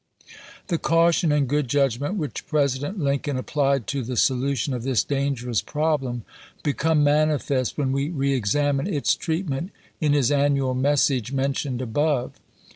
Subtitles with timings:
[0.69, 5.61] The caution and good judgment which President Lincoln applied to the solution of this dangerous
[5.61, 6.23] problem
[6.63, 9.69] become manifest when we reexamine its treatment
[9.99, 12.31] in his annual message mentioned above.